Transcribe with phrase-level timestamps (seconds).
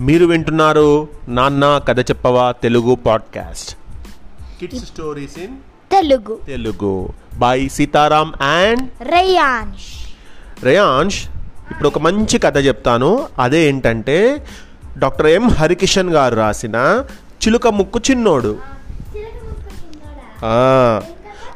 [0.00, 3.76] మీరు వింటున్నారు నాన్న కథ చెప్పవా Telugu podcast.
[4.60, 5.56] Kids stories in
[5.92, 6.38] Telugu.
[6.46, 7.08] Telugu.
[7.38, 10.14] By Sitaram and Reyansh.
[10.64, 11.24] Reyansh
[11.70, 13.28] ఇప్పుడు ఒక మంచి కథ చెప్తాను.
[13.38, 14.46] అదే ఏంటంటే
[14.98, 17.04] డాక్టర్ ఎం హరికిషన్ గారు రాసిన
[17.46, 18.58] చిలుక ముక్కు చిన్నోడు.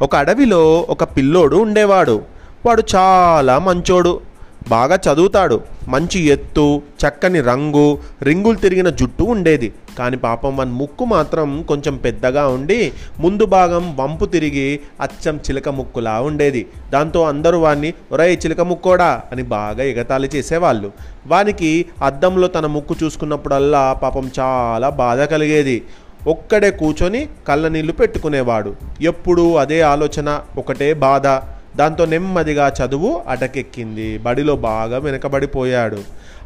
[0.03, 2.23] ఒక అడవిలో ఒక పిల్లోడు ఉండేవాడు.
[2.67, 4.21] వాడు చాలా మంచోడు.
[4.69, 5.61] బాగా చదువుతాడు.
[5.89, 9.73] మంచి ఎత్తు చక్కని రంగు రింగులు తిరిగిన జుట్టు ఉండేది.
[9.99, 16.21] కానీ పాపం వన్ ముక్కు మాత్రం కొంచెం పెద్దగా ఉండి ముందు భాగం వంపు తిరిగి అచ్చం చిలక ముక్కులా
[16.21, 16.67] ఉండేది.
[16.91, 20.93] దాంతో అందరూ వాణ్ణి ఒరై చిలక ముక్కోడా అని బాగా ఎగతాళి చేసేవాళ్ళు.
[21.27, 25.83] వానికి అద్దంలో తన ముక్కు చూసుకున్నప్పుడల్లా పాపం చాలా బాధ కలిగేది.
[26.27, 28.77] ఒక్కడే కూర్చొని కళ్ళ నీళ్ళు పెట్టుకునేవాడు.
[29.01, 31.27] ఎప్పుడూ అదే ఆలోచన ఒకటే బాధ.
[31.77, 34.19] దాంతో నెమ్మదిగా చదువు అటకెక్కింది.
[34.19, 35.99] బడిలో బాగా వెనకబడిపోయాడు.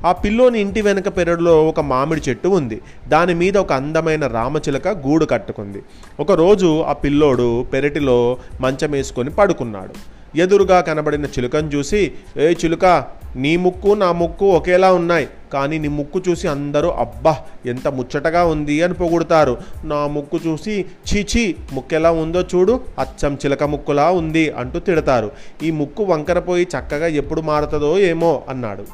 [0.07, 2.81] ఆ పిల్లోని ఇంటి వెనక పెరడులో ఒక మామిడి చెట్టు ఉంది.
[3.09, 5.83] దాని మీద ఒక అందమైన రామచిలక గూడు కట్టుకుంది.
[6.21, 10.25] ఒకరోజు ఆ పిల్లోడు పెరటిలో మంచం వేసుకొని పడుకున్నాడు.
[10.39, 13.05] ఎదురుగా కనబడిన చిలుకను చూసి ఏ చిలుక
[13.37, 15.27] నీ ముక్కు నా ముక్కు ఒకేలా ఉన్నాయి.
[15.53, 19.57] కానీ నీ ముక్కు చూసి అందరూ అబ్బా ఎంత ముచ్చటగా ఉంది అని పొగుడతారు.
[19.85, 25.31] నా ముక్కు చూసి చీచీ ముక్కెలా ఉందో చూడు అచ్చం చిలక ముక్కులా ఉంది అంటూ తిడతారు.
[25.63, 28.87] ఈ ముక్కు వంకరపోయి చక్కగా ఎప్పుడు మారుతుందో ఏమో అన్నాడు.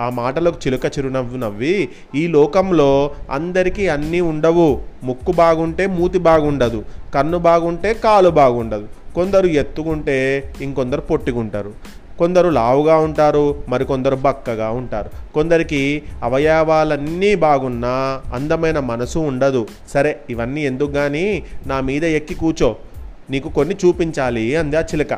[0.00, 4.80] ఆ మాటలకు చిలుక చిరునవ్వు నవ్వి ఈ లోకంలో అందరికీ అన్నీ ఉండవు.
[5.04, 6.84] ముక్కు బాగుంటే మూతి బాగుండదు
[7.14, 8.88] కన్ను బాగుంటే కాలు బాగుండదు.
[9.14, 10.16] కొందరు ఎత్తుకుంటే
[10.60, 11.74] ఇంకొందరు పొట్టుకుంటారు.
[12.18, 15.10] కొందరు లావుగా ఉంటారు మరికొందరు బక్కగా ఉంటారు.
[15.34, 19.66] కొందరికి అవయవాలన్నీ బాగున్నా అందమైన మనసు ఉండదు.
[19.88, 22.76] సరే ఇవన్నీ ఎందుకు కానీ నా మీద ఎక్కి కూర్చో
[23.30, 25.12] నీకు కొన్ని చూపించాలి అంది ఆ చిలక.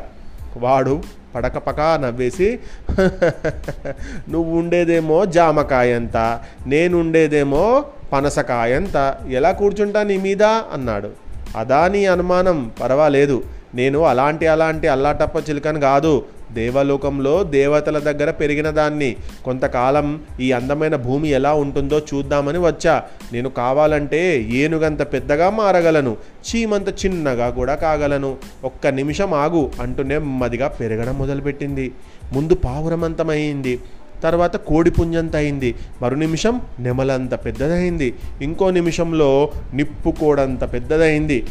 [0.57, 1.03] వాడు
[1.35, 2.59] పడకపక నవ్వేసి
[4.29, 10.43] నువ్వు ఉండేదేమో జామకాయంత నేనుండేదేమో పనసకాయంత ఎలా కూర్చుంటా నీ మీద?
[10.43, 11.09] అన్నాడు.
[11.57, 13.43] అదా నీ అనుమానం పర్వాలేదు.
[13.75, 16.13] నేను అలాంటి అలాంటి అల్లాటప్ప చిలుకను కాదు.
[16.53, 19.15] దేవలోకంలో దేవతల దగ్గర పెరిగిన దాన్ని
[19.45, 23.03] కొంతకాలం ఈ అందమైన భూమి ఎలా ఉంటుందో చూద్దామని వచ్చా.
[23.33, 28.37] నేను కావాలంటే ఏనుగంత పెద్దగా మారగలను చీమంత చిన్నగా కూడా కాగలను.
[28.63, 31.91] ఒక్క నిమిషం ఆగు అంటూ నెమ్మదిగా పెరగడం మొదలుపెట్టింది.
[32.33, 33.79] ముందు పావురమంతమైంది
[34.23, 41.45] తర్వాత కోడి పుంజంత అయింది మరు నిమిషం నెమలంత పెద్దదైంది ఇంకో నిమిషంలో నిప్పు కోడంత పెద్దదైంది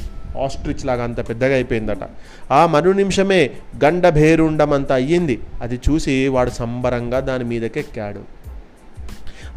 [0.45, 1.99] ఆస్ట్రిచ్ లాగా అంత పెద్దగా అయిపోయిందట.
[2.53, 3.51] ఆ మరు నిమిషమే
[3.85, 5.41] గండభేరుండమంత అయ్యింది.
[5.63, 8.37] అది చూసి వాడు సంబరంగా దాని మీదకెక్కాడు.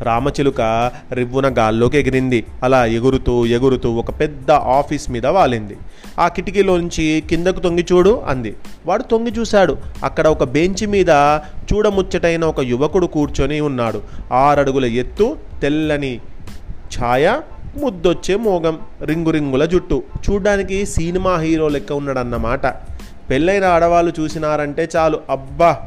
[0.04, 2.46] రామచిలుక రివ్వున గాల్లోకి ఎగిరింది.
[2.64, 5.78] అలా ఎగురుతూ ఎగురుతూ ఒక పెద్ద ఆఫీస్ మీద వాలింది.
[6.20, 8.56] ఆ కిటికీలోంచి కిందకు తొంగి చూడు అంది.
[8.86, 9.78] వాడు తొంగి చూశాడు.
[10.04, 11.10] అక్కడ ఒక బెంచి మీద
[11.74, 14.02] చూడముచ్చటైన ఒక యువకుడు కూర్చొని ఉన్నాడు.
[14.34, 16.20] ఆరడుగుల ఎత్తు తెల్లని
[17.00, 17.40] ఛాయ
[17.78, 20.04] ముద్దొచ్చే మోగం రింగు రింగుల జుట్టు.
[20.30, 22.68] చూడ్డానికి సినిమా హీరో లెక్క ఉన్నాడన్నమాట.
[23.30, 25.20] పెళ్ళైన ఆడవాళ్ళు చూసినారంటే చాలు.
[25.30, 25.78] అబ్బా!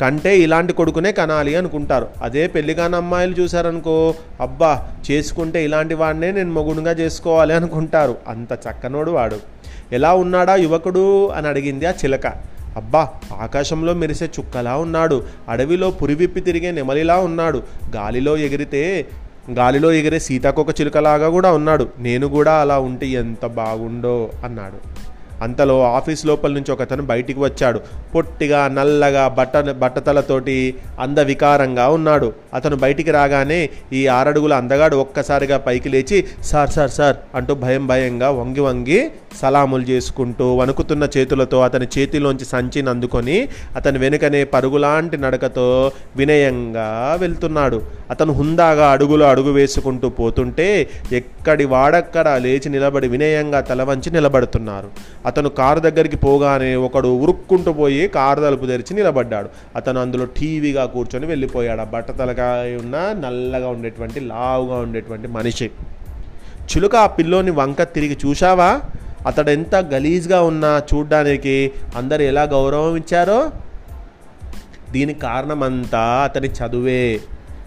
[0.00, 2.08] కంటే ఇలాంటి కొడుకునే కనాలి అనుకుంటారు.
[2.22, 4.88] అదే పెళ్ళి అమ్మాయిలు చూశారనుకో అబ్బా!
[5.10, 8.16] చేసుకుంటే ఇలాంటి వాడినే నేను మొగుడుగా చేసుకోవాలి అనుకుంటారు.
[8.28, 9.38] అంత చక్కనోడు వాడు.
[9.92, 12.26] ఎలా ఉన్నాడా యువకుడు అని అడిగింది ఆ చిలక.
[12.76, 13.08] అబ్బా!
[13.36, 15.24] ఆకాశంలో మెరిసే చుక్కలా ఉన్నాడు.
[15.48, 17.62] అడవిలో పురివిప్పి తిరిగే నెమలిలా ఉన్నాడు.
[17.96, 19.06] గాలిలో ఎగిరితే
[19.50, 21.88] గాలిలో ఎగిరే సీతాకొక చిలుకలాగా కూడా ఉన్నాడు.
[21.98, 24.95] నేను కూడా అలా ఉంటే ఎంత బాగుండో అన్నాడు.
[25.42, 27.80] అంతలో ఆఫీస్ లోపల నుంచి ఒకతను బయటికి వచ్చాడు.
[28.14, 32.32] పొట్టిగా నల్లగా బట్ట బట్టతలతోటి అందవికారంగా ఉన్నాడు.
[32.54, 38.30] అతను బయటికి రాగానే ఈ ఆరడుగుల అందగాడు ఒక్కసారిగా పైకి లేచి సార్ సార్ సార్ అంటూ భయం భయంగా
[38.30, 39.10] వంగి వంగి
[39.40, 47.82] సలాములు చేసుకుంటూ వణుకుతున్న చేతులతో అతని చేతిలోంచి సంచిని అందుకొని అతని వెనుకనే పరుగులాంటి నడకతో వినయంగా వెళ్తున్నాడు.
[48.10, 54.90] అతను హుందాగా అడుగులో అడుగు వేసుకుంటూ పోతుంటే ఎక్కడి వాడక్కడ లేచి నిలబడి వినయంగా తల వంచి నిలబడుతున్నారు.
[55.26, 59.48] అతను కారు దగ్గరికి పోగానే ఒకడు ఉరుక్కుంటూ పోయి కారు తలుపు తెరిచి నిలబడ్డాడు.
[59.76, 61.80] అతను అందులో టీవీగా కూర్చొని వెళ్ళిపోయాడు.
[61.80, 65.70] ఆ బట్టతలకాయ ఉన్న నల్లగా ఉండేటువంటి లావుగా ఉండేటువంటి మనిషి.
[66.70, 68.80] చిలుక ఆ పిల్లోని వంక తిరిగి చూశావా?
[69.26, 73.50] అతడు ఎంత గలీజ్గా ఉన్నా చూడ్డానికి అందరు ఎలా గౌరవం ఇచ్చారో
[74.90, 77.20] దీనికి కారణమంతా అతని చదువే.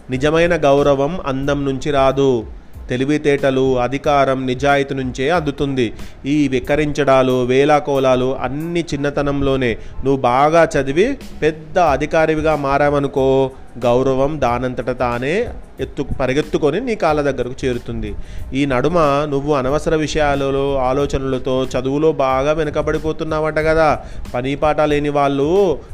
[0.09, 2.45] నిజమైన గౌరవం అందం నుంచి రాదు.
[2.89, 5.88] తెలివితేటలు అధికారం నిజాయితీ నుంచే అందుతుంది.
[6.25, 9.71] ఈ వికరించడాలు వేలాకోలాలు అన్ని చిన్నతనంలోనే.
[10.06, 11.07] నువ్వు బాగా చదివి
[11.41, 13.51] పెద్ద అధికారివిగా మారావనుకో
[13.86, 15.33] గౌరవం దానంతట తానే
[15.80, 18.09] ఎత్తు పరిగెత్తుకొని నీ కాళ్ళ దగ్గరకు చేరుతుంది.
[18.53, 18.97] ఈ నడుమ
[19.30, 23.89] నువ్వు అనవసర విషయాలలో ఆలోచనలతో చదువులో బాగా వెనకబడిపోతున్నావంట కదా.
[24.33, 25.50] పని పాట లేని వాళ్ళు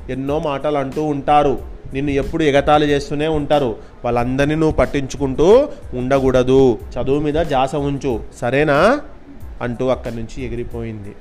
[0.09, 1.75] ఎన్నో మాటలు అంటూ ఉంటారు.
[1.93, 3.75] నిన్ను ఎప్పుడు ఎగతాళి చేస్తూనే ఉంటారు.
[4.05, 6.79] వాళ్ళందరినీ నువ్వు పట్టించుకుంటూ ఉండకూడదు.
[6.99, 8.19] చదువు మీద జాస ఉంచు.
[8.41, 9.01] సరేనా?
[9.61, 11.15] అంటూ అక్కడి నుంచి ఎగిరిపోయింది.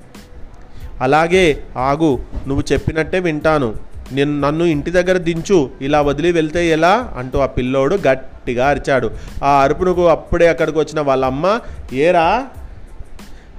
[1.00, 3.75] అలాగే ఆగు నువ్వు చెప్పినట్టే వింటాను.
[4.12, 5.70] నేను నన్ను ఇంటి దగ్గర దించు.
[5.81, 7.14] ఇలా వదిలి వెళ్తే ఎలా?
[7.16, 9.11] అంటూ ఆ పిల్లోడు గట్టిగా అరిచాడు.
[9.44, 11.61] ఆ అరుపునకు అప్పుడే అక్కడికి వచ్చిన వాళ్ళ అమ్మ
[11.93, 12.46] ఏరా?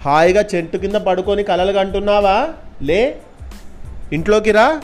[0.06, 2.48] హాయిగా చెట్టు కింద పడుకొని కలలు కంటున్నావా?
[2.84, 3.18] లే
[4.14, 4.82] ఇంట్లోకి రా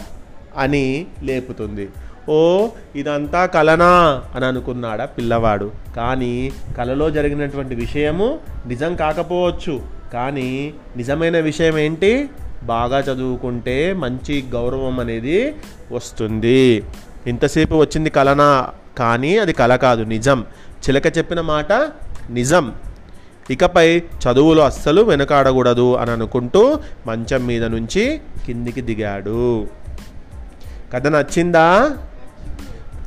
[0.58, 1.90] అని లేపుతుంది.
[2.30, 5.72] ఓ ఇదంతా కలనా అని అనుకున్నాడా పిల్లవాడు.
[5.96, 9.82] కానీ కలలో జరిగినటువంటి విషయము నిజం కాకపోవచ్చు.
[10.14, 12.30] కానీ నిజమైన విషయం ఏంటి?
[12.64, 15.56] బాగా చదువుకుంటే మంచి గౌరవం అనేది
[15.92, 16.84] వస్తుంది.
[17.28, 18.68] ఇంతసేపు వచ్చింది కలనా?
[18.98, 20.46] కానీ అది కల కాదు నిజం.
[20.78, 21.74] చిలక చెప్పిన మాట
[22.30, 22.74] నిజం.
[23.50, 29.68] ఇకపై చదువులు అస్సలు వెనకాడకూడదు అని అనుకుంటూ మంచం మీద నుంచి కిందికి దిగాడు.
[30.94, 31.98] కథ నచ్చిందా?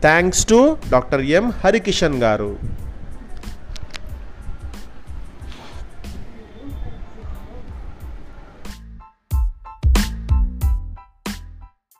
[0.04, 0.56] Thanks to
[0.92, 2.48] doctor M Harikishan గారు.